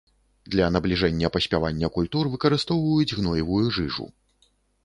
[0.53, 4.13] Для набліжэння паспявання культур выкарыстоўваюць гноевую жыжу.